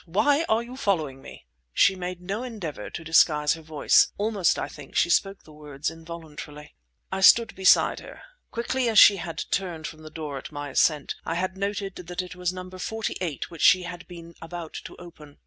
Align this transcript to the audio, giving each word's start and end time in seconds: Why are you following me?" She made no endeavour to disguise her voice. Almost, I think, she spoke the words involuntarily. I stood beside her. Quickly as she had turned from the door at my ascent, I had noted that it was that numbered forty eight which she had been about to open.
Why 0.07 0.45
are 0.49 0.63
you 0.63 0.77
following 0.77 1.21
me?" 1.21 1.45
She 1.73 1.95
made 1.95 2.21
no 2.21 2.41
endeavour 2.41 2.89
to 2.89 3.03
disguise 3.03 3.53
her 3.53 3.61
voice. 3.61 4.11
Almost, 4.17 4.57
I 4.57 4.67
think, 4.67 4.95
she 4.95 5.11
spoke 5.11 5.43
the 5.43 5.53
words 5.53 5.91
involuntarily. 5.91 6.73
I 7.11 7.21
stood 7.21 7.53
beside 7.55 7.99
her. 7.99 8.23
Quickly 8.49 8.89
as 8.89 8.97
she 8.97 9.17
had 9.17 9.43
turned 9.51 9.85
from 9.85 10.01
the 10.01 10.09
door 10.09 10.39
at 10.39 10.51
my 10.51 10.69
ascent, 10.69 11.13
I 11.23 11.35
had 11.35 11.55
noted 11.55 11.97
that 11.97 12.23
it 12.23 12.35
was 12.35 12.49
that 12.49 12.55
numbered 12.55 12.81
forty 12.81 13.15
eight 13.21 13.51
which 13.51 13.61
she 13.61 13.83
had 13.83 14.07
been 14.07 14.33
about 14.41 14.73
to 14.85 14.95
open. 14.95 15.37